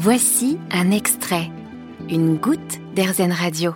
Voici 0.00 0.58
un 0.70 0.92
extrait, 0.92 1.50
une 2.08 2.36
goutte 2.36 2.78
d'Airzen 2.94 3.32
Radio. 3.32 3.74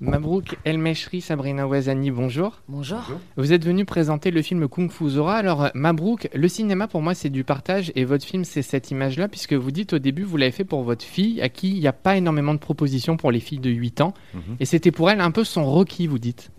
Mabrouk 0.00 0.58
El 0.66 0.76
Meshri, 0.76 1.22
Sabrina 1.22 1.66
Ouazani, 1.66 2.10
bonjour. 2.10 2.60
Bonjour. 2.68 3.00
Vous 3.38 3.54
êtes 3.54 3.64
venu 3.64 3.86
présenter 3.86 4.30
le 4.30 4.42
film 4.42 4.68
Kung 4.68 4.90
Fu 4.90 5.08
Zora. 5.08 5.36
Alors, 5.36 5.70
Mabrouk, 5.72 6.28
le 6.34 6.46
cinéma 6.46 6.88
pour 6.88 7.00
moi 7.00 7.14
c'est 7.14 7.30
du 7.30 7.42
partage 7.42 7.90
et 7.94 8.04
votre 8.04 8.26
film 8.26 8.44
c'est 8.44 8.60
cette 8.60 8.90
image-là, 8.90 9.28
puisque 9.28 9.54
vous 9.54 9.70
dites 9.70 9.94
au 9.94 9.98
début 9.98 10.24
vous 10.24 10.36
l'avez 10.36 10.52
fait 10.52 10.66
pour 10.66 10.82
votre 10.82 11.06
fille, 11.06 11.40
à 11.40 11.48
qui 11.48 11.70
il 11.70 11.80
n'y 11.80 11.86
a 11.86 11.94
pas 11.94 12.18
énormément 12.18 12.52
de 12.52 12.58
propositions 12.58 13.16
pour 13.16 13.32
les 13.32 13.40
filles 13.40 13.60
de 13.60 13.70
8 13.70 14.02
ans. 14.02 14.12
Et 14.60 14.66
c'était 14.66 14.90
pour 14.90 15.08
elle 15.08 15.22
un 15.22 15.30
peu 15.30 15.42
son 15.42 15.64
requis, 15.64 16.06
vous 16.06 16.18
dites. 16.18 16.50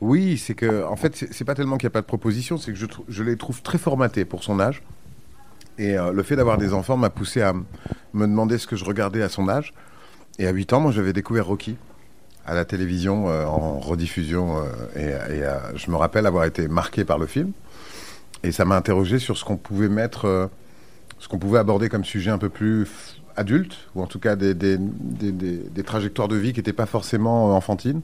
Oui, 0.00 0.38
c'est 0.38 0.54
que, 0.54 0.84
en 0.84 0.96
fait, 0.96 1.14
c'est 1.14 1.32
c'est 1.32 1.44
pas 1.44 1.54
tellement 1.54 1.76
qu'il 1.76 1.86
n'y 1.86 1.92
a 1.92 1.94
pas 1.94 2.02
de 2.02 2.06
proposition, 2.06 2.58
c'est 2.58 2.72
que 2.72 2.78
je, 2.78 2.86
je 3.06 3.22
les 3.22 3.36
trouve 3.36 3.62
très 3.62 3.78
formatés 3.78 4.24
pour 4.24 4.42
son 4.42 4.58
âge. 4.58 4.82
Et 5.78 5.98
euh, 5.98 6.12
le 6.12 6.22
fait 6.22 6.36
d'avoir 6.36 6.56
des 6.58 6.72
enfants 6.72 6.96
m'a 6.96 7.10
poussé 7.10 7.42
à 7.42 7.52
me 7.52 8.26
demander 8.26 8.58
ce 8.58 8.66
que 8.66 8.76
je 8.76 8.84
regardais 8.84 9.22
à 9.22 9.28
son 9.28 9.48
âge. 9.48 9.72
Et 10.38 10.46
à 10.46 10.50
8 10.50 10.72
ans, 10.72 10.80
moi, 10.80 10.92
j'avais 10.92 11.12
découvert 11.12 11.46
Rocky 11.46 11.76
à 12.46 12.54
la 12.54 12.64
télévision 12.64 13.28
euh, 13.28 13.44
en 13.44 13.78
rediffusion. 13.80 14.62
euh, 14.96 15.14
et 15.74 15.76
je 15.78 15.90
me 15.90 15.96
rappelle 15.96 16.26
avoir 16.26 16.44
été 16.44 16.68
marqué 16.68 17.04
par 17.04 17.18
le 17.18 17.26
film. 17.26 17.52
Et 18.42 18.52
ça 18.52 18.64
m'a 18.64 18.76
interrogé 18.76 19.18
sur 19.18 19.36
ce 19.36 19.44
qu'on 19.44 19.56
pouvait 19.56 19.88
mettre, 19.88 20.48
ce 21.18 21.28
qu'on 21.28 21.38
pouvait 21.38 21.58
aborder 21.58 21.88
comme 21.88 22.04
sujet 22.04 22.30
un 22.30 22.38
peu 22.38 22.48
plus 22.48 23.20
adulte, 23.36 23.76
ou 23.94 24.02
en 24.02 24.06
tout 24.06 24.18
cas 24.20 24.36
des, 24.36 24.54
des, 24.54 24.78
des- 24.78 25.32
des- 25.32 25.82
trajectoires 25.82 26.28
de 26.28 26.36
vie 26.36 26.52
qui 26.52 26.60
n'étaient 26.60 26.72
pas 26.72 26.86
forcément 26.86 27.54
enfantines. 27.56 28.00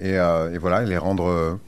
Et, 0.00 0.16
voilà, 0.58 0.82
et 0.82 0.86
les 0.86 0.96
rendre 0.98 1.58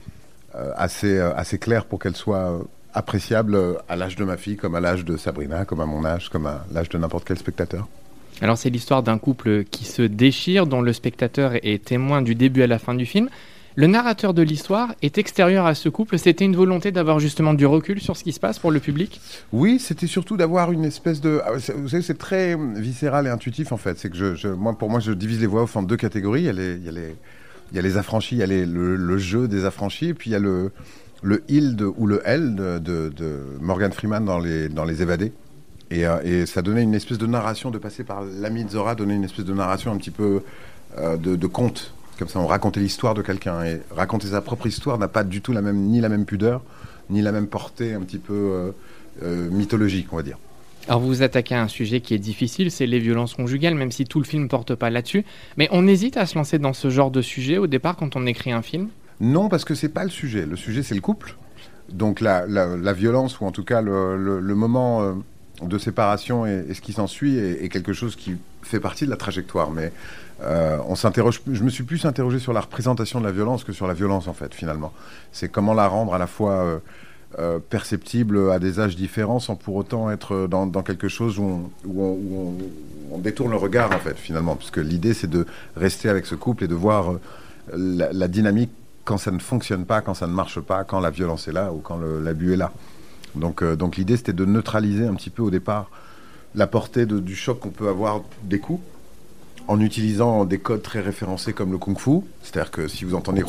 assez, 0.77 1.19
assez 1.19 1.59
claires 1.59 1.85
pour 1.85 1.99
qu'elles 1.99 2.17
soient 2.17 2.61
appréciables 2.95 3.55
euh, 3.55 3.75
à 3.89 3.97
l'âge 3.97 4.17
de 4.17 4.25
ma 4.25 4.37
fille, 4.37 4.57
comme 4.57 4.75
à 4.75 4.81
l'âge 4.81 5.05
de 5.05 5.17
Sabrina, 5.17 5.65
comme 5.65 5.81
à 5.81 5.87
mon 5.87 6.05
âge, 6.05 6.29
comme 6.29 6.47
à 6.47 6.65
l'âge 6.73 6.89
de 6.89 6.99
n'importe 6.99 7.25
quel 7.27 7.39
spectateur. 7.39 7.89
Alors 8.41 8.59
c'est 8.59 8.71
l'histoire 8.71 9.03
d'un 9.03 9.19
couple 9.19 9.65
qui 9.65 9.85
se 9.85 10.03
déchire, 10.03 10.67
dont 10.67 10.81
le 10.83 10.93
spectateur 10.93 11.53
est 11.63 11.84
témoin 11.84 12.23
du 12.23 12.34
début 12.34 12.62
à 12.62 12.67
la 12.67 12.79
fin 12.79 12.95
du 12.95 13.07
film. 13.07 13.29
Le 13.75 13.87
narrateur 13.87 14.34
de 14.34 14.43
l'histoire 14.43 14.95
est 15.01 15.17
extérieur 15.17 15.65
à 15.65 15.75
ce 15.75 15.89
couple. 15.89 16.19
C'était 16.19 16.45
une 16.45 16.55
volonté 16.57 16.93
d'avoir 16.93 17.21
justement 17.21 17.55
du 17.55 17.65
recul 17.65 18.03
sur 18.03 18.19
ce 18.19 18.25
qui 18.25 18.33
se 18.33 18.41
passe 18.41 18.59
pour 18.59 18.71
le 18.71 18.81
public? 18.81 19.19
Oui, 19.53 19.79
c'était 19.79 20.06
surtout 20.06 20.37
d'avoir 20.37 20.73
une 20.73 20.84
espèce 20.84 21.23
de. 21.23 21.41
ah, 21.47 21.53
Vous 21.77 21.89
savez, 21.89 22.03
c'est 22.03 22.19
très 22.19 22.55
viscéral 22.77 23.27
et 23.27 23.31
intuitif 23.31 23.73
en 23.73 23.79
fait. 23.79 23.99
C'est 23.99 24.11
que 24.11 24.17
je, 24.17 24.34
je- 24.34 24.49
moi, 24.49 24.75
pour 24.77 24.91
moi, 24.91 25.01
je 25.01 25.12
divise 25.12 25.41
les 25.41 25.47
voix 25.47 25.62
off 25.62 25.75
en 25.77 25.83
deux 25.83 25.97
catégories. 25.97 26.43
Il 26.43 26.47
y 26.47 26.49
a 26.51 26.53
les, 26.53 26.75
il 26.75 26.84
y 26.84 26.89
a 26.91 26.93
les, 26.93 27.17
il 27.73 27.77
y 27.77 27.79
a 27.79 27.83
les 27.83 27.97
affranchis, 27.97 28.34
il 28.34 28.39
y 28.39 28.43
a 28.43 28.47
les- 28.47 28.67
le, 28.67 28.95
le 28.97 29.19
jeu 29.19 29.49
des 29.49 29.65
affranchis, 29.65 30.09
et 30.09 30.15
puis 30.15 30.29
il 30.29 30.33
y 30.34 30.37
a 30.37 30.39
le, 30.39 30.71
le 31.23 31.45
il 31.48 31.77
de- 31.77 31.92
ou 31.97 32.06
le 32.06 32.20
elle 32.25 32.55
de, 32.55 33.42
Morgan 33.61 33.92
Freeman 33.92 34.25
dans 34.25 34.39
les, 34.39 34.69
dans 34.69 34.84
les 34.84 35.03
évadés. 35.03 35.33
Et, 35.91 36.06
euh, 36.06 36.20
et 36.25 36.47
ça 36.47 36.62
donnait 36.62 36.83
une 36.83 36.95
espèce 36.95 37.19
de 37.19 37.27
narration, 37.27 37.70
de 37.70 37.78
passer 37.78 38.03
par 38.05 38.23
l'ami 38.23 38.65
de 38.65 38.70
Zora, 38.70 38.95
donnait 38.95 39.15
une 39.15 39.25
espèce 39.25 39.45
de 39.45 39.53
narration 39.53 39.93
un 39.93 39.97
petit 39.97 40.11
peu 40.11 40.43
euh, 40.98 41.17
de, 41.17 41.47
conte. 41.47 41.95
Comme 42.19 42.28
ça, 42.28 42.39
on 42.39 42.47
racontait 42.47 42.81
l'histoire 42.81 43.15
de 43.15 43.23
quelqu'un. 43.23 43.65
Et 43.65 43.81
raconter 43.91 44.28
sa 44.28 44.41
propre 44.41 44.67
histoire 44.67 44.98
n'a 44.98 45.09
pas 45.09 45.25
du 45.25 45.41
tout 45.43 45.53
la 45.53 45.62
même, 45.62 45.77
ni 45.77 46.00
la 46.00 46.09
même 46.09 46.25
pudeur, 46.25 46.62
ni 47.11 47.20
la 47.23 47.33
même 47.33 47.47
portée 47.47 47.95
un 47.95 48.00
petit 48.00 48.19
peu 48.19 48.73
euh, 49.23 49.50
mythologique, 49.50 50.09
on 50.12 50.17
va 50.17 50.23
dire. 50.23 50.39
Alors 50.89 51.00
vous 51.00 51.09
vous 51.09 51.23
attaquez 51.23 51.55
à 51.55 51.62
un 51.62 51.69
sujet 51.69 52.00
qui 52.00 52.12
est 52.15 52.19
difficile, 52.19 52.70
c'est 52.70 52.87
les 52.87 52.98
violences 52.98 53.34
conjugales, 53.34 53.75
même 53.77 53.93
si 53.93 54.05
tout 54.05 54.19
le 54.19 54.25
film 54.25 54.48
porte 54.48 54.75
pas 54.75 54.91
là-dessus. 54.91 55.25
Mais 55.56 55.69
on 55.70 55.87
hésite 55.87 56.17
à 56.17 56.27
se 56.27 56.37
lancer 56.37 56.59
dans 56.59 56.73
ce 56.73 56.91
genre 56.91 57.11
de 57.11 57.23
sujet 57.23 57.59
au 57.59 57.69
départ 57.69 57.97
quand 57.97 58.17
on 58.17 58.27
écrit 58.27 58.50
un 58.50 58.62
film? 58.62 58.89
Non, 59.23 59.48
parce 59.48 59.65
que 59.65 59.75
c'est 59.75 59.89
pas 59.89 60.05
le 60.05 60.11
sujet. 60.11 60.45
Le 60.47 60.56
sujet, 60.56 60.83
c'est 60.83 60.95
le 60.97 61.01
couple. 61.01 61.37
Donc 61.89 62.20
la, 62.20 62.47
la- 62.47 62.77
violence, 62.92 63.41
ou 63.41 63.45
en 63.47 63.53
tout 63.53 63.65
cas 63.65 63.81
le, 63.81 64.17
le- 64.17 64.55
moment 64.55 65.03
euh, 65.03 65.12
de 65.62 65.78
séparation 65.78 66.45
et, 66.45 66.75
ce 66.75 66.81
qui 66.81 66.92
s'ensuit, 66.92 67.39
est, 67.39 67.69
quelque 67.69 67.93
chose 67.93 68.17
qui 68.17 68.37
fait 68.62 68.81
partie 68.81 69.05
de 69.05 69.11
la 69.11 69.17
trajectoire. 69.17 69.70
Mais 69.70 69.93
euh, 70.43 70.78
on 70.89 70.97
s'interroge. 70.97 71.41
Je 71.50 71.62
me 71.62 71.70
suis 71.70 71.84
plus 71.84 72.05
interrogé 72.05 72.41
sur 72.41 72.53
la 72.53 72.61
représentation 72.61 73.20
de 73.20 73.25
la 73.25 73.33
violence 73.33 73.62
que 73.62 73.73
sur 73.73 73.87
la 73.87 73.95
violence, 73.95 74.27
en 74.27 74.33
fait, 74.33 74.55
finalement. 74.55 74.93
C'est 75.33 75.48
comment 75.48 75.75
la 75.75 75.87
rendre 75.87 76.15
à 76.15 76.19
la 76.19 76.27
fois 76.27 76.81
euh, 77.39 77.59
perceptible 77.71 78.50
à 78.50 78.59
des 78.59 78.81
âges 78.81 78.97
différents, 78.97 79.39
sans 79.39 79.54
pour 79.54 79.77
autant 79.77 80.10
être 80.10 80.49
dans, 80.49 80.66
dans 80.66 80.83
quelque 80.83 81.09
chose 81.09 81.39
où 81.39 81.44
on, 81.44 81.71
où 81.89 82.54
on- 83.12 83.19
détourne 83.19 83.50
le 83.53 83.56
regard, 83.59 83.93
en 83.93 83.99
fait, 83.99 84.16
finalement. 84.16 84.56
Puisque 84.56 84.78
l'idée, 84.78 85.15
c'est 85.15 85.31
de 85.31 85.47
rester 85.77 86.09
avec 86.09 86.27
ce 86.27 86.34
couple 86.34 86.65
et 86.65 86.69
de 86.69 86.75
voir 86.75 87.12
la 87.72 88.27
dynamique 88.28 88.71
quand 89.05 89.19
ça 89.19 89.31
ne 89.31 89.39
fonctionne 89.39 89.85
pas, 89.85 90.01
quand 90.01 90.15
ça 90.15 90.27
ne 90.27 90.33
marche 90.33 90.61
pas, 90.61 90.85
quand 90.85 91.01
la 91.01 91.11
violence 91.11 91.49
est 91.49 91.53
là 91.53 91.73
ou 91.73 91.79
quand 91.79 91.99
l'abus 91.99 92.53
est 92.53 92.57
là. 92.57 92.73
Donc, 93.35 93.63
euh, 93.63 93.77
donc 93.77 93.97
l'idée, 93.97 94.17
c'était 94.17 94.33
de 94.33 94.45
neutraliser 94.45 95.07
un 95.07 95.15
petit 95.15 95.31
peu 95.31 95.43
au 95.43 95.51
départ 95.51 95.91
la 96.55 96.67
portée 96.67 97.07
du 97.07 97.35
choc 97.35 97.61
qu'on 97.61 97.71
peut 97.71 97.89
avoir 97.89 98.21
des 98.43 98.59
coups 98.59 98.83
en 99.69 99.81
utilisant 99.81 100.45
des 100.45 100.59
codes 100.59 100.83
très 100.83 101.01
référencés 101.01 101.55
comme 101.55 101.73
le 101.73 101.79
kung-fu. 101.79 102.21
C'est-à-dire 102.43 102.71
que 102.71 102.89
si 102.89 103.05
vous 103.07 103.15
entendez 103.15 103.43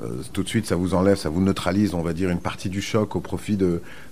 euh, 0.00 0.22
tout 0.32 0.42
de 0.44 0.48
suite, 0.48 0.66
ça 0.66 0.76
vous 0.76 0.94
enlève, 0.94 1.16
ça 1.16 1.30
vous 1.30 1.40
neutralise, 1.40 1.94
on 1.94 2.02
va 2.02 2.12
dire, 2.12 2.30
une 2.30 2.38
partie 2.38 2.68
du 2.68 2.80
choc 2.80 3.16
au 3.16 3.20
profit 3.20 3.58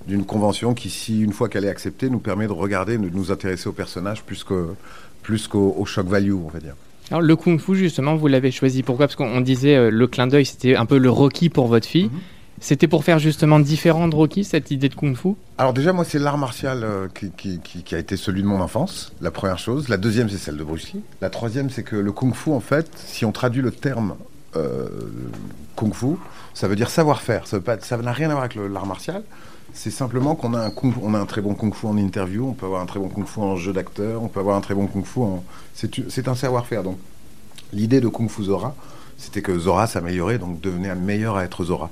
d'une 0.06 0.24
convention 0.24 0.74
qui, 0.74 0.90
si 0.90 1.20
une 1.20 1.32
fois 1.32 1.48
qu'elle 1.48 1.64
est 1.64 1.70
acceptée, 1.70 2.10
nous 2.10 2.18
permet 2.18 2.48
de 2.48 2.52
regarder, 2.52 2.98
de 2.98 3.08
nous 3.10 3.30
intéresser 3.30 3.68
au 3.68 3.72
personnage 3.72 4.24
plus 4.24 4.44
qu'au 4.44 5.84
shock 5.84 6.06
value, 6.06 6.32
on 6.32 6.48
va 6.48 6.58
dire. 6.58 6.74
Alors 7.10 7.22
le 7.22 7.36
kung 7.36 7.58
fu 7.58 7.74
justement, 7.74 8.16
vous 8.16 8.26
l'avez 8.26 8.50
choisi 8.50 8.82
pourquoi? 8.82 9.06
Parce 9.06 9.16
qu'on 9.16 9.28
on 9.28 9.40
disait 9.40 9.76
euh, 9.76 9.90
le 9.90 10.06
clin 10.06 10.26
d'œil, 10.26 10.44
c'était 10.44 10.76
un 10.76 10.86
peu 10.86 10.98
le 10.98 11.10
Rocky 11.10 11.48
pour 11.48 11.66
votre 11.66 11.86
fille. 11.86 12.10
Mhm. 12.12 12.20
C'était 12.60 12.88
pour 12.88 13.04
faire 13.04 13.20
justement 13.20 13.60
différent 13.60 14.08
de 14.08 14.16
Rocky 14.16 14.42
cette 14.42 14.70
idée 14.72 14.88
de 14.88 14.94
kung 14.94 15.16
fu? 15.16 15.28
Alors 15.58 15.72
déjà, 15.72 15.92
moi, 15.92 16.04
c'est 16.04 16.18
l'art 16.18 16.38
martial 16.38 16.82
euh, 16.82 17.06
qui, 17.14 17.30
qui- 17.30 17.60
qui- 17.60 17.82
qui 17.84 17.94
a 17.94 17.98
été 17.98 18.16
celui 18.16 18.42
de 18.42 18.48
mon 18.48 18.60
enfance, 18.60 19.12
la 19.20 19.30
première 19.30 19.58
chose. 19.60 19.88
La 19.88 19.96
deuxième, 19.96 20.28
c'est 20.28 20.38
celle 20.38 20.56
de 20.56 20.64
Bruce 20.64 20.92
Lee. 20.92 21.00
La 21.20 21.30
troisième, 21.30 21.70
c'est 21.70 21.84
que 21.84 21.94
le 21.94 22.10
kung-fu, 22.12 22.50
en 22.50 22.58
fait, 22.60 22.90
si 22.96 23.24
on 23.24 23.30
traduit 23.32 23.62
le 23.62 23.70
terme 23.70 24.16
euh, 24.56 24.88
kung-fu, 25.76 26.16
ça 26.52 26.66
veut 26.66 26.74
dire 26.76 26.90
savoir-faire. 26.90 27.46
Ça 27.46 27.58
veut 27.58 27.62
pas- 27.62 27.78
ça 27.80 27.96
n'a 27.96 28.12
rien 28.12 28.28
à 28.30 28.32
voir 28.32 28.44
avec 28.44 28.56
l'art 28.56 28.86
martial. 28.86 29.22
C'est 29.80 29.92
simplement 29.92 30.34
qu'on 30.34 30.54
a 30.54 30.58
un, 30.58 30.70
kung- 30.70 30.98
on 31.04 31.14
a 31.14 31.20
un 31.20 31.24
très 31.24 31.40
bon 31.40 31.54
kung-fu 31.54 31.86
en 31.86 31.96
interview, 31.96 32.48
on 32.48 32.52
peut 32.52 32.66
avoir 32.66 32.82
un 32.82 32.86
très 32.86 32.98
bon 32.98 33.08
kung-fu 33.08 33.38
en 33.38 33.54
jeu 33.54 33.72
d'acteur, 33.72 34.20
on 34.20 34.26
peut 34.26 34.40
avoir 34.40 34.56
un 34.56 34.60
très 34.60 34.74
bon 34.74 34.88
kung-fu 34.88 35.20
en... 35.20 35.44
C'est 35.72 36.26
un 36.26 36.34
savoir-faire. 36.34 36.82
Donc, 36.82 36.98
l'idée 37.72 38.00
de 38.00 38.08
kung-fu 38.08 38.42
Zora, 38.42 38.74
c'était 39.18 39.40
que 39.40 39.56
Zora 39.56 39.86
s'améliorait, 39.86 40.38
donc 40.38 40.60
devenait 40.60 40.88
un 40.90 40.96
meilleur 40.96 41.36
à 41.36 41.44
être 41.44 41.62
Zora. 41.62 41.90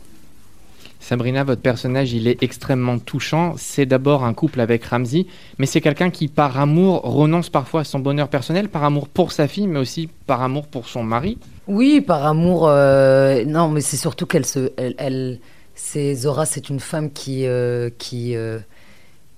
Sabrina, 0.98 1.44
votre 1.44 1.62
personnage, 1.62 2.12
il 2.12 2.26
est 2.26 2.42
extrêmement 2.42 2.98
touchant. 2.98 3.54
C'est 3.56 3.86
d'abord 3.86 4.24
un 4.24 4.34
couple 4.34 4.60
avec 4.60 4.84
Ramsey, 4.84 5.26
mais 5.58 5.66
c'est 5.66 5.80
quelqu'un 5.80 6.10
qui, 6.10 6.26
par 6.26 6.58
amour, 6.58 7.02
renonce 7.02 7.50
parfois 7.50 7.82
à 7.82 7.84
son 7.84 8.00
bonheur 8.00 8.26
personnel, 8.26 8.68
par 8.68 8.82
amour 8.82 9.06
pour 9.06 9.30
sa 9.30 9.46
fille, 9.46 9.68
mais 9.68 9.78
aussi 9.78 10.08
par 10.26 10.42
amour 10.42 10.66
pour 10.66 10.88
son 10.88 11.04
mari. 11.04 11.38
Oui, 11.68 12.00
par 12.00 12.26
amour. 12.26 12.66
euh, 12.66 13.44
non, 13.44 13.68
mais 13.68 13.80
c'est 13.80 13.96
surtout 13.96 14.26
qu'elle 14.26 14.44
se, 14.46 14.72
elle, 14.76 14.96
elle- 14.98 15.38
c'est 15.76 16.14
Zora, 16.14 16.46
c'est 16.46 16.68
une 16.70 16.80
femme 16.80 17.12
qui 17.12 17.46
euh, 17.46 17.90
qui 17.98 18.34
euh, 18.34 18.58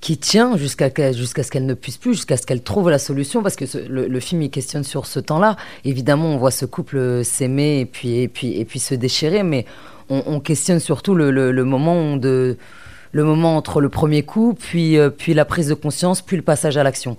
qui 0.01 0.17
tient 0.17 0.57
jusqu'à 0.57 0.89
jusqu'à 1.13 1.43
ce 1.43 1.51
qu'elle 1.51 1.67
ne 1.67 1.75
puisse 1.75 1.97
plus, 1.97 2.15
jusqu'à 2.15 2.37
ce 2.37 2.47
qu'elle 2.47 2.63
trouve 2.63 2.89
la 2.89 2.99
solution, 3.01 3.43
parce 3.43 3.57
que 3.57 3.65
le, 3.89 4.21
film 4.21 4.41
il 4.43 4.51
questionne 4.51 4.85
sur 4.85 5.07
ce 5.07 5.19
temps-là. 5.19 5.57
Évidemment, 5.85 6.27
on 6.27 6.37
voit 6.39 6.53
ce 6.53 6.65
couple 6.65 7.25
s'aimer 7.25 7.81
et 7.81 7.85
puis 7.87 8.21
et 8.21 8.29
puis 8.29 8.59
et 8.61 8.65
puis 8.65 8.79
se 8.79 8.95
déchirer, 8.95 9.43
mais 9.43 9.67
on, 10.09 10.23
on 10.27 10.39
questionne 10.41 10.79
surtout 10.79 11.15
le, 11.17 11.31
le- 11.33 11.65
moment 11.65 12.17
de 12.17 12.57
le 13.11 13.25
moment 13.25 13.57
entre 13.57 13.81
le 13.81 13.89
premier 13.89 14.23
coup, 14.23 14.55
puis 14.55 14.97
euh, 14.99 15.11
puis 15.11 15.35
la 15.35 15.45
prise 15.45 15.67
de 15.69 15.75
conscience, 15.75 16.23
puis 16.23 16.37
le 16.37 16.43
passage 16.43 16.77
à 16.77 16.85
l'action, 16.85 17.17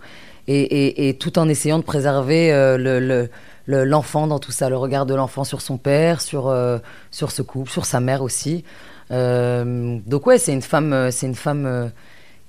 et, 0.47 1.09
et- 1.09 1.13
tout 1.15 1.37
en 1.37 1.49
essayant 1.49 1.79
de 1.79 1.83
préserver 1.83 2.53
euh, 2.53 2.77
le- 2.77 2.99
le 3.01 3.29
le- 3.65 3.83
l'enfant 3.83 4.25
dans 4.25 4.39
tout 4.39 4.51
ça, 4.53 4.69
le 4.69 4.77
regard 4.77 5.05
de 5.05 5.13
l'enfant 5.13 5.43
sur 5.43 5.61
son 5.61 5.77
père, 5.77 6.21
sur, 6.21 6.47
euh, 6.47 6.79
sur 7.11 7.29
ce 7.29 7.43
couple, 7.43 7.69
sur 7.69 7.85
sa 7.85 7.99
mère 7.99 8.23
aussi. 8.23 8.63
Euh, 9.11 9.99
donc 10.05 10.27
ouais, 10.27 10.37
c'est 10.37 10.53
une 10.53 10.61
femme, 10.61 10.93
euh, 10.93 11.11
c'est 11.11 11.25
une 11.25 11.35
femme 11.35 11.65
euh, 11.65 11.87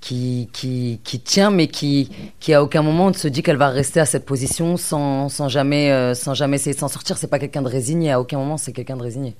qui, 0.00 0.48
qui, 0.52 1.00
qui 1.04 1.20
tient, 1.20 1.50
mais 1.50 1.68
qui, 1.68 2.10
qui 2.40 2.54
à 2.54 2.62
aucun 2.62 2.82
moment 2.82 3.08
ne 3.08 3.14
se 3.14 3.28
dit 3.28 3.42
qu'elle 3.42 3.56
va 3.56 3.68
rester 3.68 4.00
à 4.00 4.06
cette 4.06 4.26
position 4.26 4.76
sans, 4.76 5.28
sans 5.28 5.48
jamais, 5.48 6.14
sans 6.14 6.34
jamais 6.34 6.56
essayer 6.56 6.74
de 6.74 6.80
s'en 6.80 6.88
sortir. 6.88 7.18
C'est 7.18 7.28
pas 7.28 7.38
quelqu'un 7.38 7.62
de 7.62 7.68
résigné. 7.68 8.12
À 8.12 8.20
aucun 8.20 8.38
moment, 8.38 8.56
c'est 8.56 8.72
quelqu'un 8.72 8.96
de 8.96 9.02
résigné. 9.02 9.36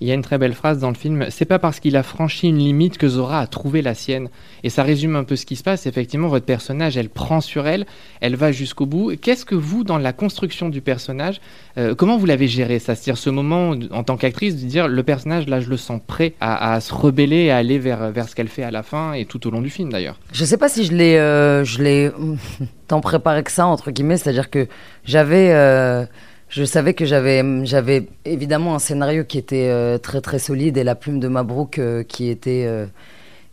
Il 0.00 0.08
y 0.08 0.10
a 0.10 0.14
une 0.14 0.22
très 0.22 0.38
belle 0.38 0.54
phrase 0.54 0.78
dans 0.78 0.88
le 0.88 0.94
film. 0.94 1.26
C'est 1.30 1.44
pas 1.44 1.58
parce 1.58 1.80
qu'il 1.80 1.96
a 1.96 2.02
franchi 2.02 2.48
une 2.48 2.58
limite 2.58 2.98
que 2.98 3.08
Zora 3.08 3.40
a 3.40 3.46
trouvé 3.46 3.82
la 3.82 3.94
sienne. 3.94 4.28
Et 4.62 4.70
ça 4.70 4.82
résume 4.82 5.16
un 5.16 5.24
peu 5.24 5.36
ce 5.36 5.46
qui 5.46 5.56
se 5.56 5.62
passe. 5.62 5.86
Effectivement, 5.86 6.28
votre 6.28 6.46
personnage, 6.46 6.96
elle 6.96 7.08
prend 7.08 7.40
sur 7.40 7.66
elle, 7.66 7.86
elle 8.20 8.36
va 8.36 8.52
jusqu'au 8.52 8.86
bout. 8.86 9.12
Qu'est-ce 9.20 9.44
que 9.44 9.54
vous, 9.54 9.84
dans 9.84 9.98
la 9.98 10.12
construction 10.12 10.68
du 10.68 10.80
personnage, 10.80 11.40
euh, 11.78 11.94
comment 11.94 12.16
vous 12.16 12.26
l'avez 12.26 12.48
géré 12.48 12.78
ça? 12.78 12.94
C'est-à-dire 12.94 13.18
ce 13.18 13.30
moment, 13.30 13.74
en 13.90 14.02
tant 14.02 14.16
qu'actrice, 14.16 14.56
de 14.56 14.66
dire 14.66 14.88
le 14.88 15.02
personnage, 15.02 15.46
là, 15.48 15.60
je 15.60 15.68
le 15.68 15.76
sens 15.76 16.00
prêt 16.06 16.34
à, 16.40 16.80
se 16.80 16.92
rebeller, 16.92 17.50
à 17.50 17.56
aller 17.56 17.78
vers, 17.78 18.10
vers 18.10 18.28
ce 18.28 18.34
qu'elle 18.34 18.48
fait 18.48 18.62
à 18.62 18.70
la 18.70 18.82
fin 18.82 19.12
et 19.12 19.24
tout 19.24 19.46
au 19.46 19.50
long 19.50 19.62
du 19.62 19.70
film 19.70 19.90
d'ailleurs. 19.90 20.18
Je 20.32 20.44
sais 20.44 20.56
pas 20.56 20.68
si 20.68 20.84
je 20.84 20.92
l'ai, 20.92 21.16
euh, 21.16 21.64
je 21.64 21.82
l'ai 21.82 22.10
tant 22.88 23.00
préparé 23.00 23.42
que 23.42 23.52
ça 23.52 23.66
entre 23.66 23.90
guillemets. 23.90 24.16
C'est-à-dire 24.16 24.50
que 24.50 24.66
j'avais, 25.04 25.52
euh, 25.52 26.04
je 26.54 26.62
savais 26.64 26.94
que 26.94 27.04
j'avais, 27.04 27.42
j'avais 27.64 28.06
évidemment 28.24 28.76
un 28.76 28.78
scénario 28.78 29.24
qui 29.24 29.38
était 29.38 29.70
euh, 29.70 29.98
très 29.98 30.20
très 30.20 30.38
solide 30.38 30.76
et 30.76 30.84
la 30.84 30.94
plume 30.94 31.18
de 31.18 31.26
Mabrouk 31.26 31.80
euh, 31.80 32.04
qui 32.04 32.28
était, 32.28 32.64
euh, 32.68 32.86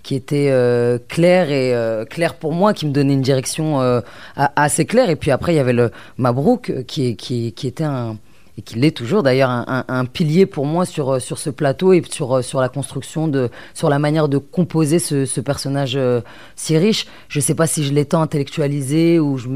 qui 0.03 0.13
était 0.13 0.49
euh, 0.51 0.99
clair 1.07 1.49
et 1.49 1.73
euh, 1.73 2.05
clair 2.05 2.35
pour 2.35 2.53
moi, 2.53 2.75
qui 2.75 2.85
me 2.85 2.91
donnait 2.91 3.15
une 3.15 3.23
direction 3.23 3.79
assez 4.35 4.85
claire. 4.85 5.09
Et 5.09 5.15
puis 5.15 5.31
après, 5.31 5.53
il 5.53 5.55
y 5.55 5.59
avait 5.59 5.73
le 5.73 5.89
Mabrouk, 6.19 6.85
qui, 6.85 7.15
qui, 7.15 7.53
qui 7.53 7.67
était 7.67 7.85
un, 7.85 8.17
et 8.57 8.61
qui 8.61 8.79
l'est 8.79 8.95
toujours 8.95 9.23
d'ailleurs 9.23 9.49
un, 9.49 10.05
pilier 10.05 10.45
pour 10.45 10.65
moi 10.65 10.85
sur, 10.85 11.21
sur 11.21 11.37
ce 11.37 11.49
plateau 11.49 11.93
et 11.93 12.01
sur, 12.09 12.43
sur 12.43 12.59
la 12.59 12.69
construction 12.69 13.27
de 13.27 13.49
sur 13.73 13.89
la 13.89 13.99
manière 13.99 14.27
de 14.27 14.37
composer 14.37 14.99
ce, 14.99 15.39
personnage 15.39 15.97
si 16.55 16.77
riche. 16.77 17.07
Je 17.29 17.39
sais 17.39 17.55
pas 17.55 17.67
si 17.67 17.83
je 17.83 17.93
l'ai 17.93 18.05
tant 18.05 18.21
intellectualisé 18.21 19.19
ou 19.19 19.37
je, 19.37 19.47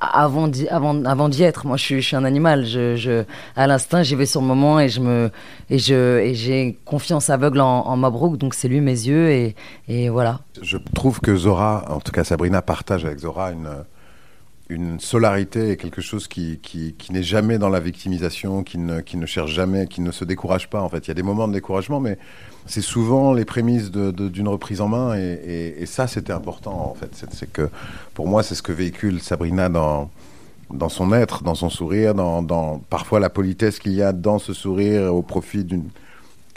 avant 0.00 0.48
d'y, 0.48 1.42
être. 1.42 1.66
Moi 1.66 1.76
je 1.76 2.00
suis, 2.00 2.16
un 2.16 2.24
animal. 2.24 2.64
Je, 2.64 3.24
à 3.56 3.66
l'instinct 3.66 4.02
j'y 4.02 4.14
vais 4.14 4.26
sur 4.26 4.40
le 4.40 4.46
moment 4.46 4.80
et 4.80 4.88
je 4.88 5.00
me 5.00 5.30
j'ai 5.70 6.78
confiance 6.84 7.30
aveugle 7.30 7.60
en, 7.60 7.86
en 7.86 7.96
Mabrouk 7.96 8.38
donc 8.38 8.54
c'est 8.54 8.68
lui 8.68 8.80
mes 8.80 8.92
yeux 8.92 9.30
et, 9.30 9.54
et 9.88 10.08
voilà. 10.08 10.40
Je 10.62 10.78
trouve 10.94 11.20
que 11.20 11.36
Zora 11.36 11.84
en 11.90 12.00
tout 12.00 12.12
cas 12.12 12.24
Sabrina 12.24 12.62
partage 12.62 13.04
avec 13.04 13.18
Zora 13.18 13.52
une 13.52 13.68
une 14.68 15.00
solarité 15.00 15.70
et 15.70 15.76
quelque 15.76 16.02
chose 16.02 16.28
qui, 16.28 16.58
qui, 16.62 16.94
qui 16.94 17.12
n'est 17.12 17.22
jamais 17.22 17.58
dans 17.58 17.70
la 17.70 17.80
victimisation, 17.80 18.62
qui 18.62 18.76
ne, 18.78 19.00
qui 19.00 19.16
ne 19.16 19.24
cherche 19.24 19.50
jamais, 19.50 19.86
qui 19.86 20.02
ne 20.02 20.10
se 20.10 20.24
décourage 20.24 20.68
pas. 20.68 20.82
En 20.82 20.88
fait, 20.88 21.06
il 21.06 21.08
y 21.08 21.10
a 21.10 21.14
des 21.14 21.22
moments 21.22 21.48
de 21.48 21.54
découragement, 21.54 22.00
mais 22.00 22.18
c'est 22.66 22.82
souvent 22.82 23.32
les 23.32 23.46
prémices 23.46 23.90
d'une 23.90 24.48
reprise 24.48 24.80
en 24.82 24.88
main. 24.88 25.16
Et, 25.16 25.20
et, 25.22 25.82
et 25.82 25.86
ça, 25.86 26.06
c'était 26.06 26.34
important, 26.34 26.90
en 26.90 26.94
fait. 26.94 27.10
C'est 27.32 27.50
que, 27.50 27.70
pour 28.12 28.28
moi, 28.28 28.42
c'est 28.42 28.54
ce 28.54 28.62
que 28.62 28.72
véhicule 28.72 29.20
Sabrina 29.20 29.70
dans, 29.70 30.10
dans 30.70 30.90
son 30.90 31.14
être, 31.14 31.42
dans 31.42 31.54
son 31.54 31.70
sourire, 31.70 32.14
dans, 32.14 32.42
dans 32.42 32.78
parfois 32.90 33.20
la 33.20 33.30
politesse 33.30 33.78
qu'il 33.78 33.92
y 33.92 34.02
a 34.02 34.12
dans 34.12 34.38
ce 34.38 34.52
sourire 34.52 35.14
au 35.14 35.22
profit 35.22 35.64
d'une 35.64 35.88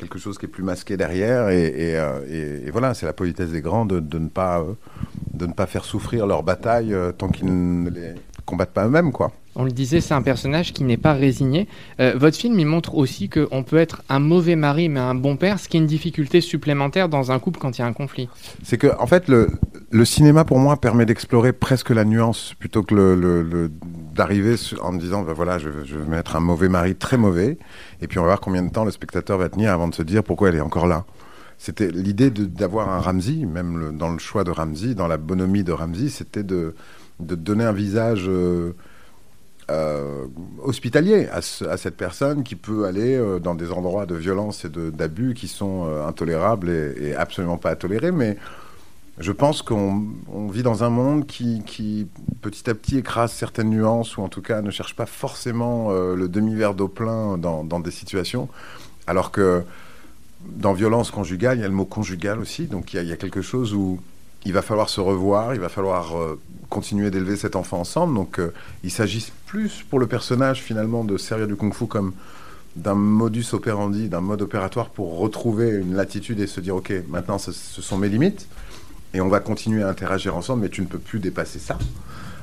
quelque 0.02 0.20
chose 0.20 0.38
qui 0.38 0.46
est 0.46 0.50
plus 0.50 0.64
masqué 0.64 0.98
derrière. 0.98 1.50
Et, 1.50 1.66
et, 1.66 1.92
et, 2.28 2.68
et 2.68 2.72
voilà, 2.72 2.94
c'est 2.94 3.06
la 3.06 3.14
politesse 3.14 3.52
des 3.52 3.62
grands 3.62 3.86
de, 3.86 4.00
de 4.00 4.20
ne 4.20 4.28
pas 4.30 4.60
euh, 4.60 4.74
de 5.34 5.46
ne 5.46 5.54
pas 5.54 5.68
faire 5.68 5.86
souffrir 5.86 6.28
leur 6.28 6.44
bataille 6.44 6.94
euh, 6.94 7.12
tant 7.12 7.30
qu'ils 7.30 7.48
ne 7.84 7.90
les 7.90 8.14
combattent 8.46 8.74
pas 8.74 8.86
eux-mêmes, 8.88 9.12
quoi. 9.12 9.32
On 9.56 9.66
le 9.66 9.72
disait, 9.72 10.00
c'est 10.00 10.14
un 10.14 10.22
personnage 10.22 10.72
qui 10.72 10.86
n'est 10.86 10.98
pas 10.98 11.14
résigné. 11.14 11.68
Euh, 12.00 12.14
votre 12.16 12.38
film, 12.38 12.58
il 12.58 12.66
montre 12.66 12.96
aussi 12.96 13.28
qu'on 13.28 13.64
peut 13.64 13.78
être 13.78 14.02
un 14.08 14.20
mauvais 14.20 14.56
mari, 14.56 14.88
mais 14.88 15.02
un 15.02 15.14
bon 15.14 15.36
père, 15.36 15.60
ce 15.60 15.68
qui 15.68 15.76
est 15.76 15.82
une 15.82 15.88
difficulté 15.88 16.40
supplémentaire 16.40 17.10
dans 17.10 17.32
un 17.32 17.40
couple 17.40 17.60
quand 17.60 17.78
il 17.78 17.82
y 17.82 17.84
a 17.84 17.88
un 17.88 17.94
conflit. 17.94 18.30
C'est 18.64 18.78
que, 18.78 18.88
en 18.98 19.08
fait, 19.08 19.28
le, 19.28 19.50
le 19.92 20.06
cinéma, 20.06 20.46
pour 20.46 20.58
moi, 20.58 20.78
permet 20.78 21.06
d'explorer 21.06 21.52
presque 21.52 21.90
la 21.90 22.06
nuance, 22.06 22.54
plutôt 22.58 22.82
que 22.82 23.70
d'arriver 24.16 24.56
en 24.82 24.94
me 24.94 25.00
disant, 25.00 25.22
ben 25.24 25.34
voilà, 25.34 25.58
je, 25.58 25.70
vais 25.70 26.06
mettre 26.10 26.36
un 26.36 26.40
mauvais 26.40 26.70
mari 26.70 26.96
très 26.96 27.18
mauvais, 27.18 27.58
et 28.02 28.08
puis 28.08 28.18
on 28.18 28.22
va 28.22 28.30
voir 28.30 28.40
combien 28.40 28.64
de 28.64 28.72
temps 28.72 28.86
le 28.86 28.92
spectateur 28.92 29.38
va 29.38 29.50
tenir 29.50 29.72
avant 29.72 29.90
de 29.90 29.96
se 29.96 30.04
dire 30.04 30.24
pourquoi 30.24 30.50
elle 30.50 30.56
est 30.56 30.62
encore 30.62 30.88
là. 30.88 31.06
C'était 31.58 31.92
l'idée 31.92 32.32
d'avoir 32.32 32.90
un 32.90 33.00
Ramsey, 33.00 33.46
même 33.46 33.98
dans 33.98 34.12
le 34.12 34.18
choix 34.18 34.44
de 34.44 34.52
Ramsey, 34.52 34.96
dans 34.96 35.08
la 35.08 35.18
bonhomie 35.18 35.64
de 35.64 35.74
Ramsey, 35.74 36.10
c'était 36.10 36.44
de, 36.44 36.74
donner 37.20 37.66
un 37.66 37.74
visage 37.74 38.26
euh, 38.28 38.74
euh, 39.70 40.26
hospitalier 40.64 41.28
à, 41.32 41.42
ce, 41.42 41.66
à, 41.66 41.78
cette 41.78 41.98
personne 41.98 42.44
qui 42.44 42.56
peut 42.56 42.86
aller 42.86 43.16
euh, 43.16 43.40
dans 43.40 43.56
des 43.56 43.72
endroits 43.72 44.06
de 44.06 44.16
violence 44.16 44.66
et 44.66 44.70
d'abus 44.70 45.36
qui 45.36 45.48
sont 45.48 45.86
intolérables 46.08 46.70
et, 46.70 47.10
et, 47.10 47.16
absolument 47.16 47.58
pas 47.58 47.70
à 47.70 47.76
tolérer. 47.76 48.12
Mais 48.12 48.38
je 49.22 49.32
pense 49.32 49.62
qu'on 49.62 50.08
vit 50.52 50.64
dans 50.64 50.84
un 50.84 50.90
monde 50.90 51.28
qui, 51.28 52.08
petit 52.42 52.70
à 52.70 52.74
petit, 52.74 52.98
écrase 52.98 53.32
certaines 53.32 53.70
nuances 53.70 54.18
ou 54.18 54.22
en 54.22 54.30
tout 54.30 54.42
cas 54.42 54.62
ne 54.62 54.72
cherche 54.72 54.96
pas 54.96 55.06
forcément 55.06 55.92
euh, 55.92 56.16
le 56.16 56.28
demi-verre 56.28 56.74
d'eau 56.74 56.88
plein 56.88 57.38
dans, 57.38 57.80
des 57.80 57.92
situations, 57.92 58.50
alors 59.08 59.32
que 59.32 59.64
dans 60.46 60.74
violence 60.74 61.12
conjugale, 61.12 61.60
il 61.60 61.62
y 61.62 61.64
a 61.64 61.68
le 61.68 61.74
mot 61.74 61.86
conjugal 61.86 62.40
aussi, 62.40 62.66
donc 62.66 62.94
il 62.94 63.08
y 63.08 63.12
a, 63.12 63.16
quelque 63.16 63.42
chose 63.42 63.76
où 63.76 64.00
il 64.44 64.54
va 64.54 64.64
falloir 64.64 64.90
se 64.90 65.00
revoir, 65.00 65.54
il 65.54 65.62
va 65.62 65.70
falloir 65.70 66.18
euh, 66.18 66.40
continuer 66.70 67.12
d'élever 67.12 67.36
cet 67.36 67.56
enfant 67.56 67.80
ensemble. 67.80 68.16
Donc 68.16 68.40
euh, 68.40 68.52
il 68.84 68.90
s'agit 68.90 69.32
plus 69.46 69.84
pour 69.88 70.00
le 70.00 70.08
personnage 70.08 70.62
finalement 70.62 71.04
de 71.04 71.18
servir 71.18 71.46
du 71.46 71.56
kung-fu 71.56 71.86
comme 71.86 72.14
d'un 72.76 72.96
modus 72.96 73.54
operandi, 73.54 74.10
d'un 74.10 74.22
mode 74.22 74.42
opératoire 74.42 74.90
pour 74.90 75.20
retrouver 75.20 75.70
une 75.70 75.94
latitude 75.94 76.40
et 76.40 76.48
se 76.48 76.60
dire 76.60 76.76
ok, 76.76 76.92
maintenant 77.10 77.38
ce, 77.38 77.52
sont 77.52 77.98
mes 77.98 78.10
limites 78.10 78.48
et 79.14 79.22
on 79.22 79.28
va 79.28 79.40
continuer 79.40 79.84
à 79.84 79.90
interagir 79.90 80.36
ensemble, 80.36 80.64
mais 80.64 80.70
tu 80.70 80.82
ne 80.82 80.88
peux 80.88 81.00
plus 81.00 81.20
dépasser 81.20 81.60
ça. 81.60 81.78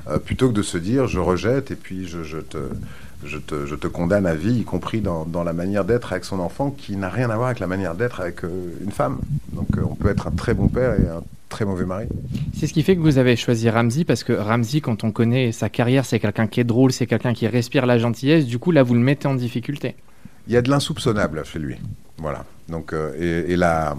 Euh, 0.09 0.19
plutôt 0.19 0.49
que 0.49 0.55
de 0.55 0.62
se 0.62 0.79
dire 0.79 1.06
je 1.06 1.19
rejette 1.19 1.70
et 1.70 1.75
puis 1.75 2.06
je, 2.06 2.23
je 2.23 2.38
te 2.38 2.59
je 3.25 3.38
te, 3.38 3.67
je 3.67 3.75
te, 3.75 3.88
condamne 3.88 4.26
à 4.26 4.35
vie, 4.35 4.61
y 4.61 4.62
compris 4.62 5.00
dans, 5.00 5.25
dans 5.25 5.43
la 5.43 5.53
manière 5.53 5.85
d'être 5.85 6.12
avec 6.12 6.25
son 6.25 6.38
enfant, 6.38 6.70
qui 6.70 6.97
n'a 6.97 7.09
rien 7.09 7.31
à 7.31 7.35
voir 7.35 7.49
avec 7.49 7.59
la 7.59 7.67
manière 7.67 7.97
d'être 7.97 8.20
avec 8.20 8.44
euh, 8.44 8.49
une 8.81 8.93
femme. 8.93 9.19
Donc 9.53 9.76
euh, 9.76 9.82
on 9.91 9.97
peut 9.97 10.09
être 10.09 10.29
un 10.29 10.31
très 10.31 10.55
bon 10.55 10.69
père 10.69 10.93
et 10.93 11.09
un 11.09 11.23
très 11.49 11.65
mauvais 11.65 11.85
mari. 11.85 12.06
C'est 12.56 12.69
ce 12.69 12.73
qui 12.73 12.85
fait 12.85 12.94
que 12.94 13.00
vous 13.00 13.19
avez 13.19 13.35
choisi 13.35 13.69
Ramsey, 13.69 14.05
parce 14.05 14.23
que 14.23 14.32
Ramsey, 14.32 14.81
quand 14.81 15.03
on 15.03 15.11
connaît 15.11 15.50
sa 15.50 15.69
carrière, 15.69 16.05
c'est 16.05 16.20
quelqu'un 16.20 16.47
qui 16.47 16.61
est 16.61 16.65
drôle, 16.65 16.93
c'est 16.93 17.06
quelqu'un 17.06 17.35
qui 17.35 17.49
respire 17.49 17.87
la 17.87 17.99
gentillesse. 17.99 18.47
Du 18.47 18.61
coup, 18.61 18.70
là, 18.70 18.85
vous 18.85 18.94
le 18.94 19.00
mettez 19.00 19.26
en 19.26 19.35
difficulté. 19.35 19.97
Il 20.47 20.55
y 20.55 20.56
a 20.56 20.62
de 20.62 20.70
l'insoupçonnable 20.70 21.44
chez 21.44 21.59
lui. 21.59 21.76
Voilà. 22.19 22.44
Donc, 22.69 22.94
et, 23.19 23.53
et 23.53 23.56
la... 23.56 23.97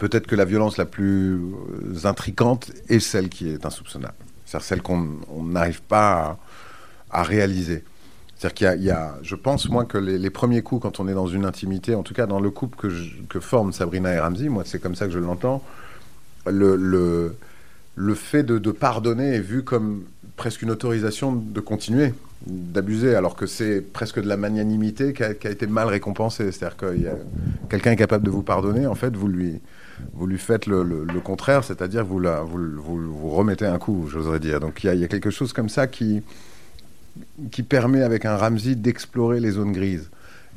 peut-être 0.00 0.26
que 0.26 0.34
la 0.34 0.46
violence 0.46 0.78
la 0.78 0.86
plus 0.86 1.38
intrigante 2.04 2.72
est 2.88 3.00
celle 3.00 3.28
qui 3.28 3.50
est 3.50 3.66
insoupçonnable. 3.66 4.14
C'est-à-dire 4.46 4.66
celle 4.66 4.82
qu'on 4.82 5.18
n'arrive 5.44 5.82
pas 5.82 6.38
à, 7.10 7.22
réaliser. 7.22 7.84
C'est-à-dire 8.36 8.54
qu'il 8.54 8.84
y, 8.84 8.90
a, 8.90 9.18
je 9.22 9.34
pense, 9.34 9.68
moi, 9.68 9.84
que 9.84 9.98
les, 9.98 10.30
premiers 10.30 10.62
coups, 10.62 10.82
quand 10.82 11.00
on 11.00 11.06
est 11.06 11.12
dans 11.12 11.26
une 11.26 11.44
intimité, 11.44 11.94
en 11.94 12.02
tout 12.02 12.14
cas 12.14 12.26
dans 12.26 12.40
le 12.40 12.50
couple 12.50 12.78
que, 12.78 12.88
je, 12.88 13.38
forment 13.40 13.74
Sabrina 13.74 14.10
et 14.12 14.18
Ramsey, 14.18 14.48
moi, 14.48 14.62
c'est 14.64 14.80
comme 14.80 14.94
ça 14.94 15.04
que 15.04 15.12
je 15.12 15.18
l'entends, 15.18 15.62
le, 16.46 17.34
fait 18.14 18.42
de, 18.42 18.56
de, 18.56 18.70
pardonner 18.70 19.34
est 19.34 19.40
vu 19.40 19.62
comme 19.64 20.04
presque 20.36 20.62
une 20.62 20.70
autorisation 20.70 21.32
de 21.32 21.60
continuer, 21.60 22.14
d'abuser, 22.46 23.14
alors 23.14 23.36
que 23.36 23.44
c'est 23.44 23.82
presque 23.82 24.18
de 24.18 24.26
la 24.26 24.38
magnanimité 24.38 25.12
qui 25.12 25.22
a, 25.22 25.34
qui 25.34 25.46
a 25.46 25.50
été 25.50 25.66
mal 25.66 25.88
récompensée. 25.88 26.50
C'est-à-dire 26.52 26.78
que 26.78 26.96
quelqu'un 27.68 27.92
est 27.92 27.96
capable 27.96 28.24
de 28.24 28.30
vous 28.30 28.42
pardonner, 28.42 28.86
en 28.86 28.94
fait, 28.94 29.14
vous 29.14 29.28
lui, 29.28 29.60
vous 30.14 30.26
lui 30.26 30.38
faites 30.38 30.66
le, 30.66 31.06
contraire, 31.22 31.64
c'est-à-dire 31.64 32.04
vous, 32.04 32.20
vous, 32.46 33.12
vous, 33.12 33.30
remettez 33.30 33.66
un 33.66 33.78
coup, 33.78 34.08
j'oserais 34.08 34.40
dire. 34.40 34.60
Donc 34.60 34.82
il 34.84 34.94
y, 34.94 35.04
a, 35.04 35.08
quelque 35.08 35.30
chose 35.30 35.52
comme 35.52 35.68
ça 35.68 35.86
qui 35.86 36.22
qui 37.50 37.62
permet 37.62 38.02
avec 38.02 38.24
un 38.24 38.36
Ramsey 38.36 38.76
d'explorer 38.76 39.40
les 39.40 39.50
zones 39.52 39.72
grises. 39.72 40.10